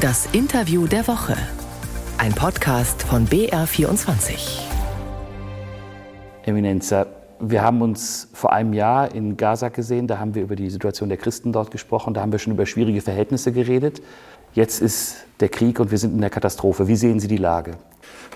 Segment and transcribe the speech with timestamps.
[0.00, 1.34] Das Interview der Woche.
[2.18, 4.60] Ein Podcast von BR24.
[6.44, 7.06] Eminenza,
[7.40, 11.08] wir haben uns vor einem Jahr in Gaza gesehen, da haben wir über die Situation
[11.08, 14.02] der Christen dort gesprochen, da haben wir schon über schwierige Verhältnisse geredet.
[14.52, 16.88] Jetzt ist der Krieg und wir sind in der Katastrophe.
[16.88, 17.78] Wie sehen Sie die Lage?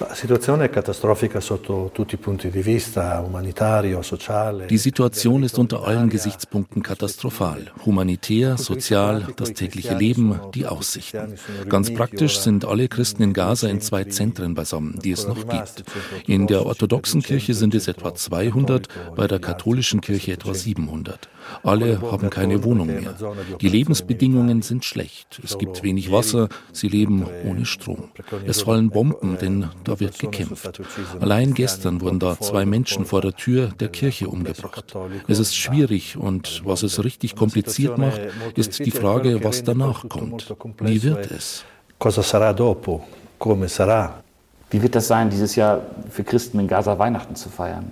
[0.00, 4.64] La situazione è catastrofica sotto tutti i punti di vista, umanitario, sociale.
[4.64, 7.70] Die Situation ist unter allen Gesichtspunkten katastrophal.
[7.84, 11.34] Humanitär, sozial, das tägliche Leben, die Aussichten.
[11.68, 15.84] Ganz praktisch sind alle Christen in Gaza in zwei Zentren beisammen, die es noch gibt.
[16.26, 21.28] In der orthodoxen Kirche sind es etwa 200, bei der katholischen Kirche etwa 700.
[21.62, 23.14] Alle haben keine Wohnung mehr.
[23.60, 25.40] Die Lebensbedingungen sind schlecht.
[25.44, 28.10] Es gibt wenig Wasser, sie leben ohne Strom.
[28.46, 30.80] Es fallen Bomben, denn da wird gekämpft.
[31.20, 34.94] Allein gestern wurden da zwei Menschen vor der Tür der Kirche umgebracht.
[35.28, 38.20] Es ist schwierig und was es richtig kompliziert macht,
[38.56, 40.54] ist die Frage, was danach kommt.
[40.80, 41.64] Wie wird es?
[41.98, 43.04] Cosa sarà dopo?
[43.38, 44.22] Come sarà?
[44.70, 47.84] Wie wird das sein, dieses Jahr für Christen in Gaza Weihnachten zu feiern?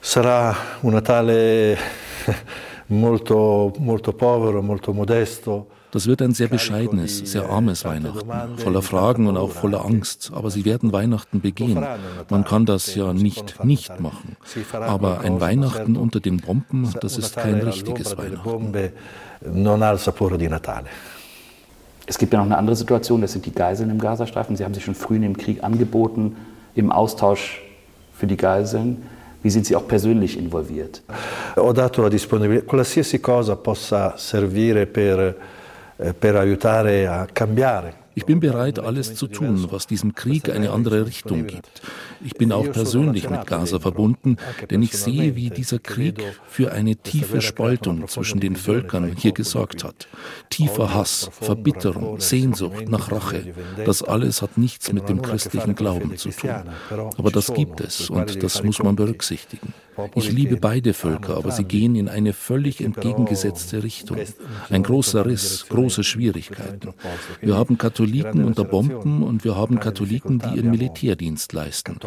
[0.00, 1.76] Sarà un Natale
[5.90, 10.30] Das wird ein sehr bescheidenes, sehr armes Weihnachten, voller Fragen und auch voller Angst.
[10.34, 11.84] Aber sie werden Weihnachten begehen.
[12.30, 14.36] Man kann das ja nicht nicht machen.
[14.72, 18.72] Aber ein Weihnachten unter den Bomben, das ist kein richtiges Weihnachten.
[22.06, 24.56] Es gibt ja noch eine andere Situation, das sind die Geiseln im Gazastreifen.
[24.56, 26.36] Sie haben sich schon früh in dem Krieg angeboten,
[26.74, 27.60] im Austausch
[28.14, 29.02] für die Geiseln.
[29.42, 31.02] Wie sind Sie auch persönlich involviert?
[31.56, 35.36] Ho dato la disponibilità, qualsiasi cosa possa servire per,
[35.96, 38.06] eh, per aiutare a cambiare.
[38.18, 41.82] Ich bin bereit, alles zu tun, was diesem Krieg eine andere Richtung gibt.
[42.24, 44.38] Ich bin auch persönlich mit Gaza verbunden,
[44.68, 49.84] denn ich sehe, wie dieser Krieg für eine tiefe Spaltung zwischen den Völkern hier gesorgt
[49.84, 50.08] hat.
[50.50, 53.54] Tiefer Hass, Verbitterung, Sehnsucht nach Rache,
[53.86, 56.50] das alles hat nichts mit dem christlichen Glauben zu tun.
[57.16, 59.72] Aber das gibt es und das muss man berücksichtigen.
[60.14, 64.18] Ich liebe beide Völker, aber sie gehen in eine völlig entgegengesetzte Richtung.
[64.70, 66.94] Ein großer Riss, große Schwierigkeiten.
[67.40, 68.07] Wir haben Katholiken
[68.44, 71.98] unter Bomben und wir haben Katholiken, die ihren Militärdienst leisten.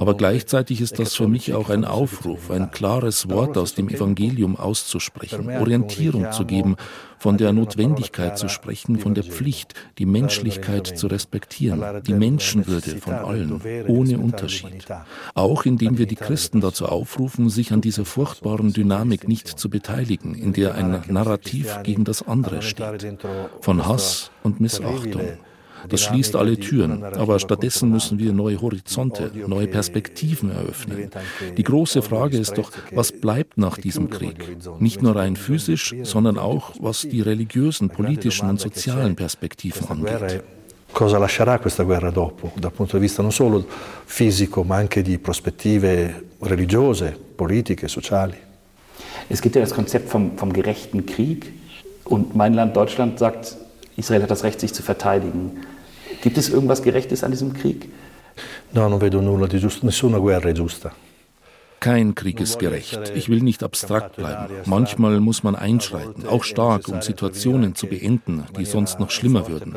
[0.00, 4.56] Aber gleichzeitig ist das für mich auch ein Aufruf, ein klares Wort aus dem Evangelium
[4.56, 6.76] auszusprechen, Orientierung zu geben,
[7.24, 13.14] von der Notwendigkeit zu sprechen, von der Pflicht, die Menschlichkeit zu respektieren, die Menschenwürde von
[13.14, 14.84] allen, ohne Unterschied.
[15.34, 20.34] Auch indem wir die Christen dazu aufrufen, sich an dieser furchtbaren Dynamik nicht zu beteiligen,
[20.34, 23.16] in der ein Narrativ gegen das andere steht,
[23.60, 25.23] von Hass und Missachtung.
[25.88, 31.10] Das schließt alle Türen, aber stattdessen müssen wir neue Horizonte, neue Perspektiven eröffnen.
[31.56, 34.56] Die große Frage ist doch, was bleibt nach diesem Krieg?
[34.80, 40.42] Nicht nur rein physisch, sondern auch, was die religiösen, politischen und sozialen Perspektiven angeht.
[40.94, 43.66] Cosa lascerà questa guerra dopo, dal punto di vista non solo
[44.04, 48.36] fisico, ma anche di prospettive religiose, politiche, sociali?
[49.28, 51.52] Es gibt ja das Konzept vom, vom gerechten Krieg
[52.04, 53.56] und mein Land Deutschland sagt,
[53.96, 55.62] Israel hat das Recht, sich zu verteidigen.
[56.22, 57.88] Gibt es irgendwas Gerechtes an diesem Krieg?
[61.84, 63.12] Kein Krieg ist gerecht.
[63.14, 64.54] Ich will nicht abstrakt bleiben.
[64.64, 69.76] Manchmal muss man einschreiten, auch stark, um Situationen zu beenden, die sonst noch schlimmer würden.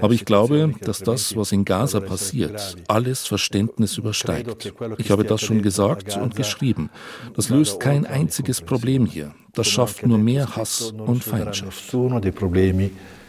[0.00, 4.72] Aber ich glaube, dass das, was in Gaza passiert, alles Verständnis übersteigt.
[4.96, 6.88] Ich habe das schon gesagt und geschrieben.
[7.34, 9.34] Das löst kein einziges Problem hier.
[9.52, 11.94] Das schafft nur mehr Hass und Feindschaft.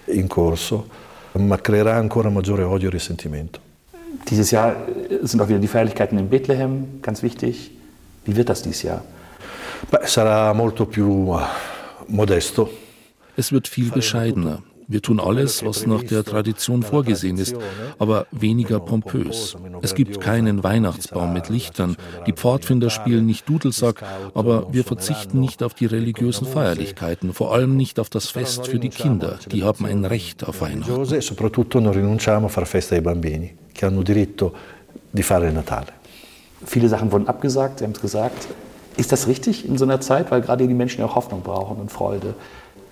[0.05, 0.87] In corso,
[1.33, 3.59] ma creerà ancora maggiore odio e risentimento.
[4.29, 4.75] Dieses Jahr
[5.21, 7.71] sind auch wieder die Feierlichkeiten in Bethlehem ganz wichtig.
[8.25, 9.03] Wie wird das dieses Jahr?
[9.89, 11.35] Beh, sarà molto più
[12.07, 12.69] modesto.
[13.35, 14.61] Es wird viel bescheidener.
[14.87, 17.55] Wir tun alles, was nach der Tradition vorgesehen ist,
[17.99, 19.55] aber weniger pompös.
[19.81, 21.95] Es gibt keinen Weihnachtsbaum mit Lichtern,
[22.27, 27.75] die Pfadfinder spielen nicht Dudelsack, aber wir verzichten nicht auf die religiösen Feierlichkeiten, vor allem
[27.75, 31.21] nicht auf das Fest für die Kinder, die haben ein Recht auf Weihnachten.
[31.21, 34.53] soprattutto non rinunciamo a far festa ai bambini, che hanno diritto
[35.11, 35.87] di fare il Natale.
[36.65, 38.47] Viele Sachen wurden abgesagt, Sie haben es gesagt.
[38.95, 41.77] Ist das richtig in so einer Zeit, weil gerade die Menschen ja auch Hoffnung brauchen
[41.77, 42.35] und Freude?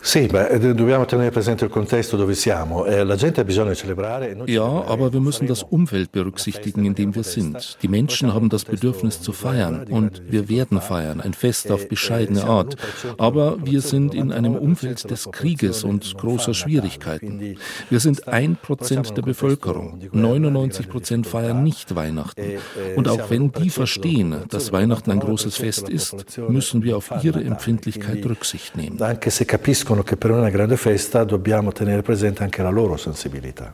[0.04, 2.86] Sì, beh, dobbiamo tenere presente il contesto dove siamo.
[2.86, 4.36] Eh, la gente ha bisogno di celebrare.
[4.48, 7.78] Ja, aber wir müssen das Umfeld berücksichtigen, in dem wir sind.
[7.84, 12.46] Die Menschen haben das Bedürfnis zu feiern und wir werden feiern, ein Fest auf bescheidene
[12.46, 12.76] Art.
[13.20, 17.58] Aber wir sind in einem Umfeld des Krieges und großer Schwierigkeiten.
[17.90, 20.00] Wir sind ein Prozent der Bevölkerung.
[20.12, 22.58] 99 Prozent feiern nicht Weihnachten.
[22.96, 27.44] Und auch wenn die verstehen, dass Weihnachten ein großes Fest ist, müssen wir auf ihre
[27.44, 29.00] Empfindlichkeit Rücksicht nehmen.
[29.02, 32.98] Anche se capiscono capiscono che per una grande festa dobbiamo tenere presente anche la loro
[32.98, 33.72] sensibilità.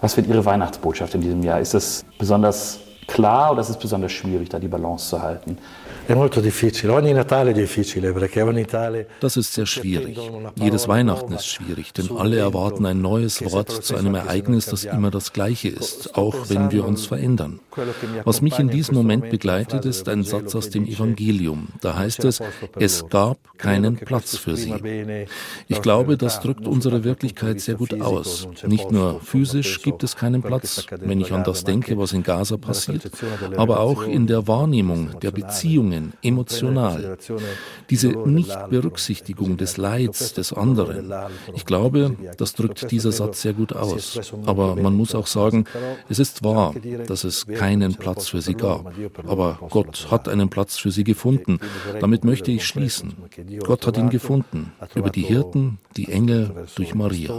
[0.00, 1.60] Was wird Ihre Weihnachtsbotschaft in diesem Jahr?
[1.60, 2.80] Ist das besonders
[3.12, 5.58] klar oder ist es besonders schwierig, da die Balance zu halten?
[9.20, 10.18] Das ist sehr schwierig.
[10.56, 15.12] Jedes Weihnachten ist schwierig, denn alle erwarten ein neues Wort zu einem Ereignis, das immer
[15.12, 17.60] das gleiche ist, auch wenn wir uns verändern.
[18.24, 21.68] Was mich in diesem Moment begleitet, ist ein Satz aus dem Evangelium.
[21.80, 22.40] Da heißt es,
[22.76, 24.74] es gab keinen Platz für sie.
[25.68, 28.48] Ich glaube, das drückt unsere Wirklichkeit sehr gut aus.
[28.66, 32.56] Nicht nur physisch gibt es keinen Platz, wenn ich an das denke, was in Gaza
[32.56, 32.99] passiert,
[33.56, 37.18] aber auch in der Wahrnehmung der Beziehungen Beziehungen emotional.
[37.90, 41.12] Diese Nichtberücksichtigung des Leids des anderen.
[41.54, 44.32] Ich glaube, das drückt dieser Satz sehr gut aus.
[44.46, 45.64] Aber man muss auch sagen,
[46.08, 46.74] es ist wahr,
[47.06, 48.92] dass es keinen Platz für sie gab.
[49.26, 51.58] Aber Gott hat einen Platz für sie gefunden.
[52.00, 53.14] Damit möchte ich schließen.
[53.64, 54.72] Gott hat ihn gefunden.
[54.94, 57.32] Über die Hirten, die Engel, durch Maria.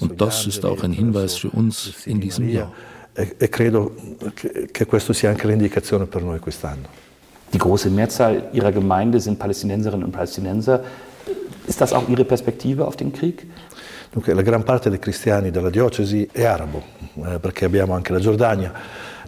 [0.00, 2.72] Und das ist auch ein Hinweis für uns in diesem Jahr.
[3.14, 3.94] E credo
[4.70, 6.88] che questo sia anche l'indicazione per noi quest'anno.
[7.50, 10.82] Die große Mehrzahl Ihrer Gemeinde sind Palästinenserinnen und Palästinenser.
[11.66, 13.46] Ist das auch Ihre Perspektive auf den Krieg?
[14.12, 16.82] Dunque, la gran parte dei cristiani della diocesi è arabo,
[17.16, 18.72] eh, perché abbiamo anche la Giordania,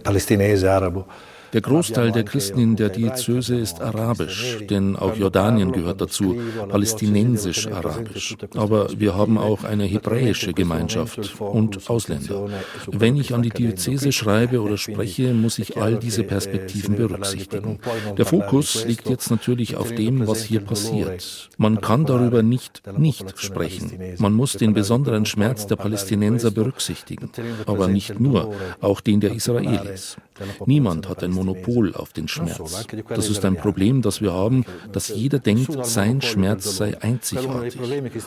[0.01, 1.05] palestinese, arabo.
[1.53, 6.37] Der Großteil der Christen in der Diözese ist arabisch, denn auch Jordanien gehört dazu,
[6.69, 8.35] palästinensisch-arabisch.
[8.55, 12.49] Aber wir haben auch eine hebräische Gemeinschaft und Ausländer.
[12.87, 17.79] Wenn ich an die Diözese schreibe oder spreche, muss ich all diese Perspektiven berücksichtigen.
[18.17, 21.49] Der Fokus liegt jetzt natürlich auf dem, was hier passiert.
[21.57, 24.15] Man kann darüber nicht nicht sprechen.
[24.19, 27.29] Man muss den besonderen Schmerz der Palästinenser berücksichtigen,
[27.65, 30.17] aber nicht nur, auch den der Israelis.
[30.65, 32.87] Niemand hat ein Monopol auf den Schmerz.
[33.09, 37.79] Das ist ein Problem, das wir haben, dass jeder denkt, sein Schmerz sei einzigartig.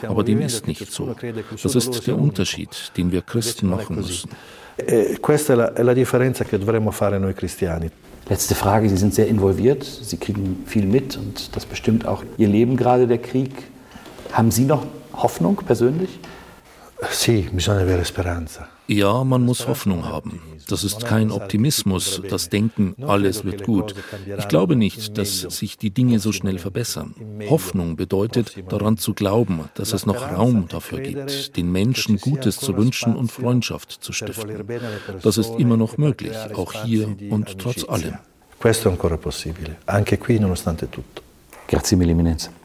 [0.07, 1.15] Aber dem ist nicht so.
[1.63, 4.31] Das ist der Unterschied, den wir Christen machen müssen.
[4.81, 7.91] E questa è la differenza che dovremmo fare noi cristiani.
[8.29, 12.47] Letzte Frage, Sie sind sehr involviert, Sie kriegen viel mit und das bestimmt auch Ihr
[12.47, 13.51] Leben gerade, der Krieg.
[14.31, 16.21] Haben Sie noch Hoffnung persönlich?
[17.11, 18.69] Sì, bisogna avere speranza.
[18.89, 20.41] Ja, man muss Hoffnung haben.
[20.67, 23.95] Das ist kein Optimismus, das Denken, alles wird gut.
[24.39, 27.15] Ich glaube nicht, dass sich die Dinge so schnell verbessern.
[27.51, 32.77] Hoffnung bedeutet, daran zu glauben, dass es noch Raum dafür gibt, den Menschen Gutes zu
[32.77, 34.65] wünschen und Freundschaft zu stiften.
[35.23, 38.19] Das ist immer noch möglich, auch hier und trotz allem.
[38.59, 41.23] Questo è ancora possibile, anche qui nonostante tutto.
[41.69, 42.58] Grazie mille, Eminenza.